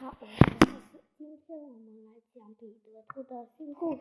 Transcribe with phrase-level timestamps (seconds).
[0.00, 1.04] 好，我是兔子。
[1.18, 4.00] 今天我们来讲彼得兔的新故事。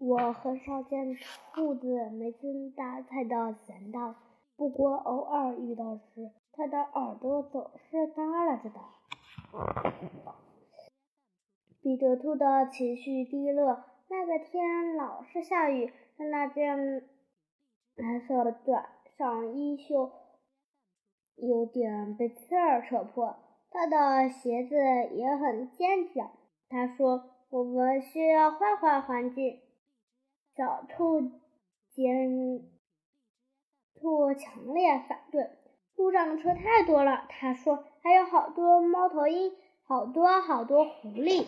[0.00, 1.14] 我很少见
[1.54, 4.16] 兔子没精打采的闲荡，
[4.56, 8.80] 不过偶尔遇到时，它的耳朵总是耷拉着的。
[11.80, 17.08] 彼得兔的情绪低落，那个天老是下雨，他那件
[17.94, 20.10] 蓝色的短上衣袖。
[21.36, 23.34] 有点被刺儿扯破，
[23.72, 24.76] 他的鞋子
[25.14, 26.30] 也很尖角。
[26.68, 29.60] 他说：“我们需要换换环境。”
[30.54, 31.32] 小兔
[31.90, 32.68] 尖
[33.94, 35.50] 兔强烈反对，
[35.96, 37.26] 路上的车太多了。
[37.28, 39.52] 他说：“还有好多猫头鹰，
[39.84, 41.46] 好多好多狐狸。”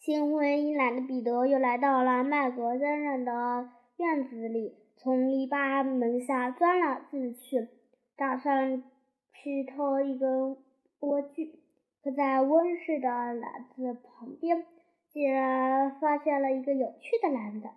[0.00, 4.76] 心灰意懒的彼得又来到了麦格先生的院子里。
[4.96, 7.68] 从篱笆门下钻了进去，
[8.16, 8.84] 打算
[9.34, 10.56] 去偷一根
[11.00, 11.50] 莴苣，
[12.02, 14.64] 可在温室的篮子旁边，
[15.10, 17.68] 竟然发现了一个有趣的篮子，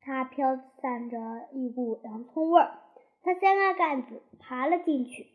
[0.00, 1.18] 它飘散着
[1.52, 2.78] 一股洋葱味儿。
[3.22, 5.26] 他掀开盖子，爬了进去。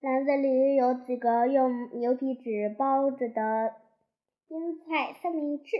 [0.00, 3.74] 篮子里有几个用牛皮纸包着的
[4.46, 5.76] 青菜三明治，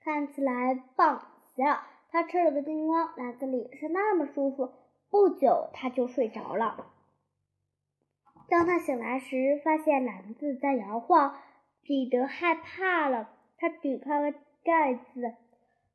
[0.00, 1.82] 看起来棒极了。
[2.10, 4.70] 他吃了个精光，篮子里是那么舒服，
[5.10, 6.86] 不久他就睡着了。
[8.48, 11.36] 当他醒来时，发现篮子在摇晃，
[11.82, 13.30] 彼得害怕了。
[13.58, 15.34] 他举开了盖子，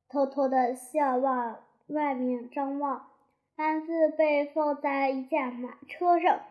[0.09, 3.07] 偷偷地向往外面张望。
[3.55, 6.41] 篮子被放在一架马车上，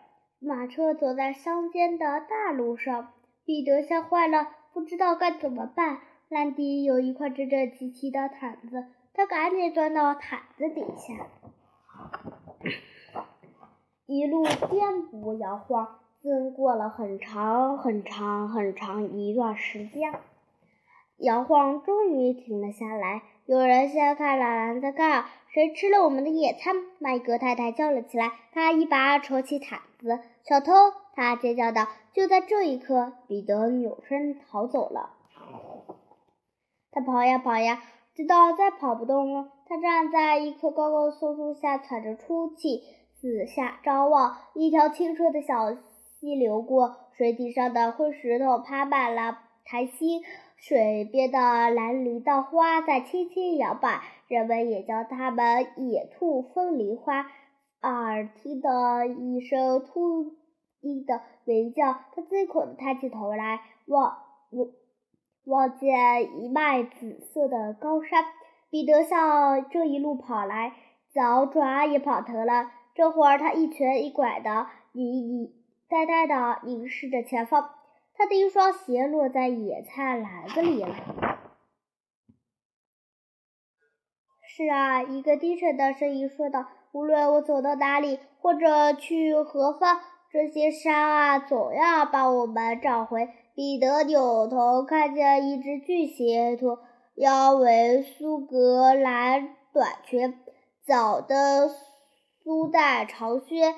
[0.40, 3.12] 马车走在乡间的大路上。
[3.44, 6.00] 彼得吓坏了，不知道该怎么办。
[6.28, 8.86] 篮底有一块整整齐齐的毯子。
[9.12, 11.26] 他赶紧钻到毯子底下，
[14.06, 20.12] 一路颠簸摇晃，经过了很长很长很长一段时间，
[21.18, 23.22] 摇晃终于停了下来。
[23.46, 26.74] 有人掀开了篮子盖，谁吃了我们的野餐？
[26.98, 28.32] 麦格太太叫了起来。
[28.52, 30.72] 她一把扯起毯子，小偷！
[31.14, 31.88] 她尖叫道。
[32.12, 35.10] 就在这一刻，彼得扭身逃走了。
[36.92, 37.82] 他跑呀跑呀。
[38.14, 42.82] 直到再跑不动了，他站在一棵高高的松树下，喘着粗气，
[43.14, 44.36] 四下张望。
[44.54, 49.98] 一条清澈的小溪流过，水底上的灰石头爬满了苔藓，
[50.56, 57.26] 水边的蓝狸的花在轻轻摇摆，人们也叫它们“野兔风铃花”。
[57.80, 60.32] 耳听得一声秃
[60.80, 64.18] 鹰的鸣叫，他惊恐地抬起头来望，
[64.50, 64.68] 望。
[65.46, 68.24] 望见一脉紫色的高山，
[68.74, 70.72] 彼得向这一路跑来，
[71.12, 72.72] 脚爪也跑疼了。
[72.92, 75.54] 这会儿，他一瘸一拐的，疑疑
[75.88, 77.70] 呆呆的凝视着前方。
[78.16, 80.88] 他的一双鞋落在野菜篮子里了。
[84.42, 90.00] 是啊，一个低沉的声音说道：“无论我走到哪里，或者去何方，
[90.32, 96.76] 这些山啊，总要把我们找回。”彼得扭头看见一只巨蟹兔，
[97.14, 100.38] 腰围苏格兰短裙，
[100.84, 101.70] 脚的
[102.42, 103.74] 苏带长靴，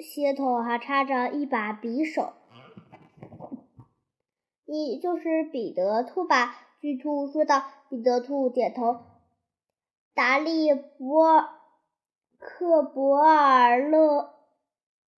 [0.00, 2.32] 鞋头还插着一把匕首。
[4.64, 6.54] 你就是彼得兔吧？
[6.80, 7.64] 巨兔说道。
[7.88, 8.96] 彼得兔点头。
[10.12, 11.44] 达利博
[12.38, 14.34] 克博尔勒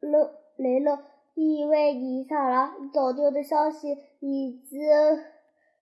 [0.01, 0.99] 勒雷勒。
[1.35, 4.81] 意为你想了走丢的消息，已经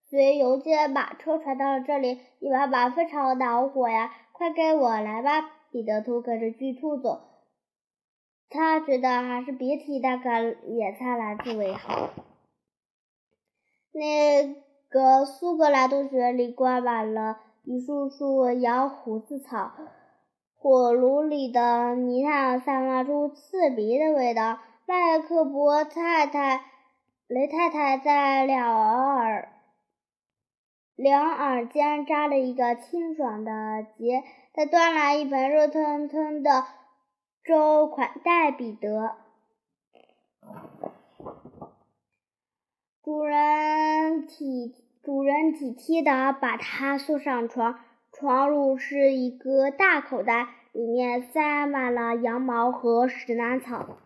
[0.08, 2.20] 随邮件马车传到了这里。
[2.38, 4.12] 你妈妈非常恼火呀！
[4.32, 5.50] 快跟我来吧！
[5.70, 7.20] 彼得兔跟着巨兔走，
[8.48, 12.10] 他觉得还是别提那个野菜篮子为好。
[13.92, 14.54] 那
[14.88, 19.72] 个苏格兰洞穴里挂满了一束束洋胡子草，
[20.54, 24.58] 火炉里的泥炭散发出刺鼻的味道。
[24.86, 26.62] 麦克伯太太、
[27.26, 29.48] 雷太太在两耳
[30.96, 34.24] 两耳间扎了一个清爽的结。
[34.52, 36.64] 他端来一盆热腾腾的
[37.44, 39.16] 粥款待彼得。
[43.02, 47.78] 主人体主人体贴的把他送上床，
[48.12, 53.98] 床褥是一个大口袋，里面塞满了羊毛和石楠草。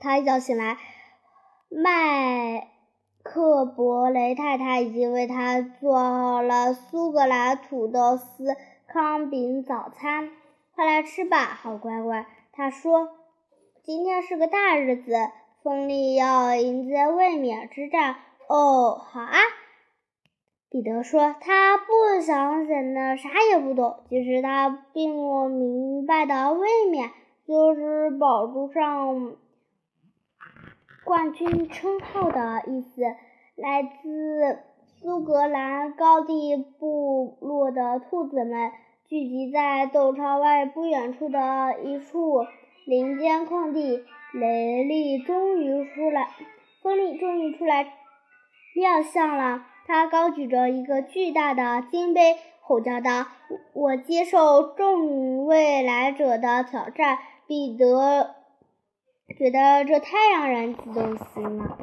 [0.00, 0.78] 他一觉醒来，
[1.68, 2.68] 麦
[3.28, 8.56] 克伯雷太太已经为他做好了苏格兰土豆丝
[8.86, 10.30] 康饼早餐。
[10.74, 12.26] 快来吃吧，好乖乖。
[12.52, 13.08] 他说
[13.82, 15.16] ：“今天是个大日子，
[15.62, 18.16] 亨利要迎接卫冕之战。”
[18.48, 19.38] 哦，好啊。
[20.70, 24.04] 彼得说：“他不想显得啥也不懂。
[24.08, 27.10] 其实他并不明白的卫冕
[27.46, 29.36] 就是保住上
[31.06, 33.02] 冠军称号的意思。
[33.54, 34.58] 来自
[35.00, 38.72] 苏格兰高地部落的兔子们
[39.08, 42.44] 聚集在斗巢外不远处的一处
[42.84, 44.04] 林间空地。
[44.34, 46.28] 雷利终于出来，
[46.82, 47.86] 风利终于出来
[48.74, 53.28] 亮相了。”他高举着一个巨大的金杯，吼叫道
[53.72, 58.34] ：“我接受众未来者的挑战。”彼得
[59.36, 61.76] 觉得这太让人激动心了。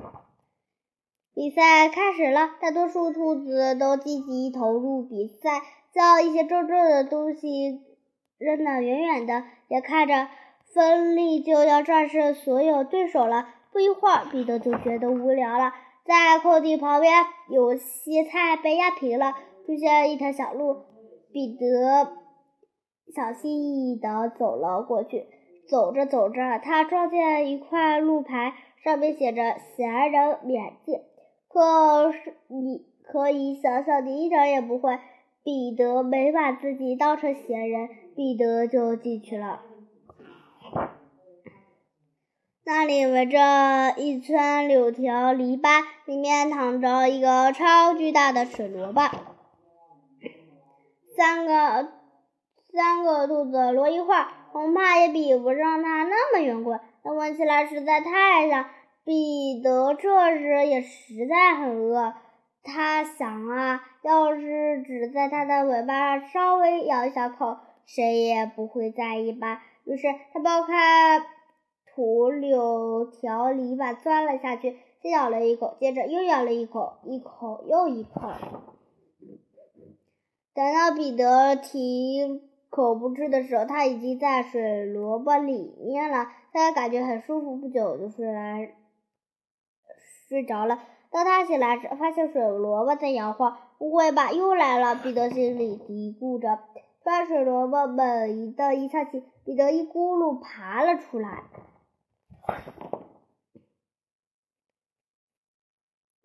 [1.35, 5.61] 比赛开始了，大多数兔子都积极投入比赛，
[5.94, 7.81] 将一些重重的东西
[8.38, 10.27] 扔得远远的，眼看着
[10.73, 13.47] 芬利就要战胜所有对手了。
[13.71, 15.73] 不一会儿，彼得就觉得无聊了。
[16.05, 19.33] 在空地旁边，有些菜被压平了，
[19.65, 20.85] 出现一条小路。
[21.31, 22.13] 彼得
[23.15, 25.27] 小心翼翼地走了过去。
[25.68, 31.00] 走着走着，他撞见一块路牌，上面写着“闲人免进”。
[31.48, 35.00] 可是你可以想想，你一点也不会。
[35.44, 39.62] 彼得没把自己当成闲人，彼得就进去了。
[42.65, 49.01] 那里围着一圈柳条篱笆，里面躺着一个超巨大的水萝卜。
[51.18, 51.92] 三个
[52.71, 56.79] 三个兔子摞一块儿，恐怕也比不上它那么圆滚。
[57.03, 58.65] 它闻起来实在太香。
[59.03, 62.13] 彼得这时也实在很饿，
[62.63, 69.61] 他想啊，要是只在它的尾巴上稍微咬一小口，谁也不会在意吧。
[69.83, 71.25] 于是他剥开。
[71.95, 78.31] 土柳条篱笆钻了下去，先咬了一口，接着又咬了一口，一口又一口。
[80.55, 82.41] 等到彼得提
[82.74, 86.25] 口不吃的时候，他已经在水萝卜里面了。
[86.52, 88.74] 他感觉很舒服，不久就睡来，
[90.28, 90.80] 睡着了。
[91.12, 93.56] 当他醒来时，发现水萝卜在摇晃。
[93.78, 94.96] 不会吧，又来了！
[94.96, 96.58] 彼得心里嘀咕着。
[97.04, 101.44] 突然，水萝卜猛地一翘起，彼得一咕噜爬了出来。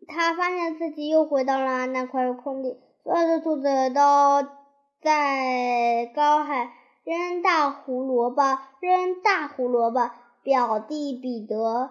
[0.06, 4.49] 他发现自己又回到了那块空地，所有的兔子都
[5.00, 6.71] 在高喊
[7.05, 8.43] ：“扔大胡萝卜，
[8.81, 10.11] 扔大胡萝卜！”
[10.43, 11.91] 表弟彼得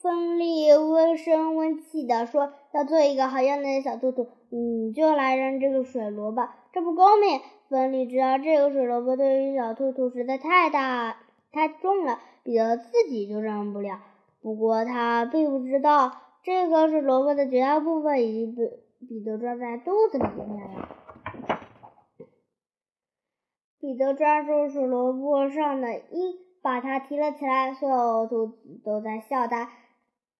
[0.00, 11.16] 锋利温声温气地说：“要做一个好样的小兔兔，你就来扔这个水萝卜，这不公平。”芬利知道这个水萝卜对于小兔兔实在太大。
[11.52, 14.00] 太重了，彼得自己就扔不了。
[14.40, 16.12] 不过他并不知道，
[16.42, 18.70] 这个是萝卜的绝大部分已经被
[19.08, 20.88] 彼得装在肚子里面了。
[23.80, 27.72] 彼得抓住水萝卜上的鹰，把它提了起来。
[27.72, 29.70] 所有兔子都在笑他。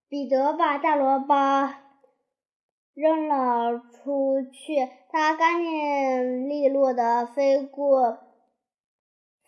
[0.08, 1.34] 彼得把大萝卜
[2.94, 8.18] 扔了出去，它干净利落的飞过。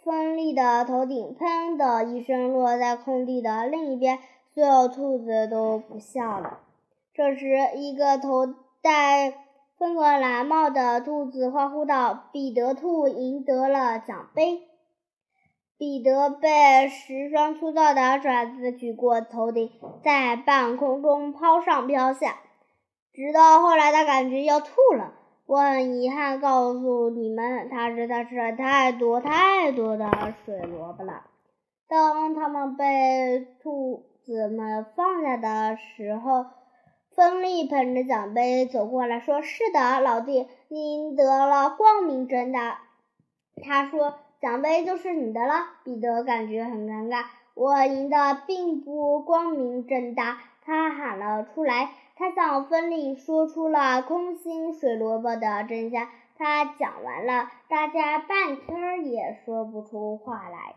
[0.05, 4.19] 锋利的头顶，砰的一声落在空地的另一边，
[4.55, 6.61] 所有兔子都不笑了。
[7.13, 8.47] 这时，一个头
[8.81, 9.33] 戴
[9.81, 14.61] 风格蓝帽的兔子欢呼道：“彼得兔赢得了奖杯！”
[15.79, 19.71] 彼得被十双粗糙的爪子举过头顶，
[20.05, 22.37] 在半空中抛上飘下，
[23.15, 25.15] 直到后来他感觉要吐了。
[25.47, 31.23] 我很遗憾告诉你们，他实在吃了太多太多的水萝卜了。
[31.89, 36.45] 当他们被兔子们放下的时候，
[37.21, 42.81] 芬利捧着奖杯走过来说：“是的，老弟，你赢得了光明正大。”
[43.63, 51.91] 他说：“奖杯就是你的了。”彼得感觉很尴尬，我赢的并不光明正大，他喊了出来。
[52.17, 56.09] 他向芬利说出了空心水萝卜的真相。
[56.39, 60.75] 他讲完了，大家半天也说不出话来。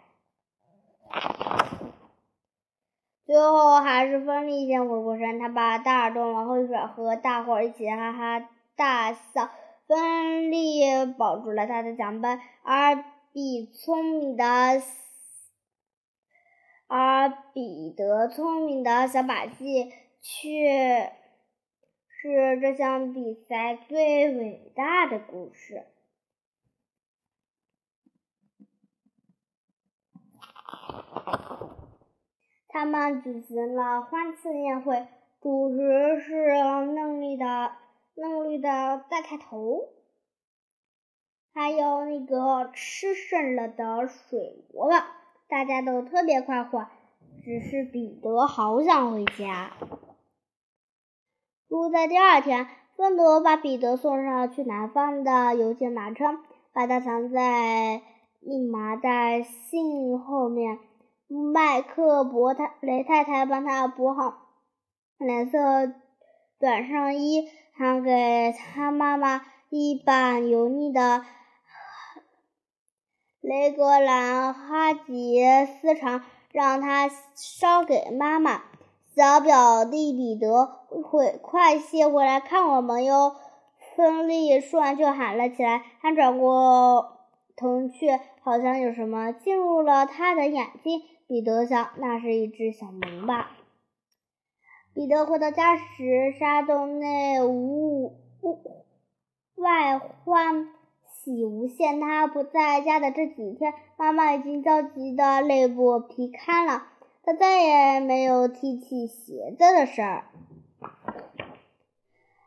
[3.25, 9.49] 最后还是芬利先回过神，他把大耳朵往后一甩，和大伙儿一起哈哈大笑。
[9.87, 10.81] 芬利
[11.17, 12.29] 保住了他的奖杯，
[12.63, 13.03] 而
[13.33, 14.45] 比聪明的，
[16.87, 21.13] 而彼得聪明的小把戏却。
[22.25, 25.83] 是这项比赛最伟大的故事。
[32.73, 35.05] 他们举行了欢庆宴会，
[35.39, 36.55] 主食是
[36.95, 37.71] 嫩绿的
[38.15, 39.89] 嫩绿的大菜头，
[41.53, 44.95] 还有那个吃剩了的水萝卜，
[45.47, 46.87] 大家都特别快活。
[47.45, 49.73] 只是彼得好想回家。
[51.69, 52.65] 住在第二天，
[52.97, 56.39] 芬德把彼得送上去南方的邮件马车，
[56.73, 58.01] 把他藏在
[58.41, 60.79] 一麻袋信后面。
[61.53, 64.49] 麦克伯太雷太太帮他补好
[65.17, 65.93] 蓝色
[66.59, 71.25] 短上衣，还给他妈妈一把油腻的
[73.41, 75.41] 雷格兰哈吉
[75.81, 76.23] 丝长。
[76.53, 78.61] 让他捎给妈妈。
[79.15, 83.35] 小表弟彼得会快些回来看我们哟！
[83.95, 85.81] 芬利说完就喊了起来。
[85.99, 87.12] 他转过
[87.55, 88.07] 头去，
[88.41, 91.01] 好像有什么进入了他的眼睛。
[91.27, 93.51] 彼得想，那是一只小萌吧。
[94.93, 98.15] 彼得回到家时，沙洞内屋
[99.55, 100.69] 外欢。
[101.23, 106.87] 喜无限，他不在家的这几天，妈妈已经着急的累不皮堪了。
[107.23, 110.25] 他再也没有提起鞋子的事儿。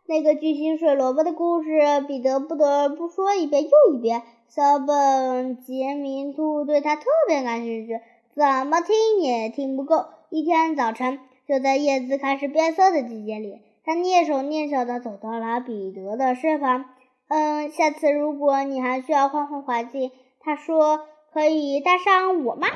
[0.08, 4.22] 那个巨型水萝卜的故事，彼得不得不说一遍又一遍。
[4.48, 8.00] 小本杰明兔对他特别感兴趣，
[8.32, 10.04] 怎么听也听不够。
[10.30, 16.84] 一天早晨，就在叶子开始变色的季节里，他蹑手蹑脚的走到了彼得的身旁。
[17.28, 21.00] 嗯，下次如果你还需要换换环境，他说
[21.32, 22.68] 可以带上我吗？